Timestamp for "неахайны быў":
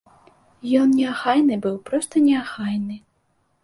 1.01-1.79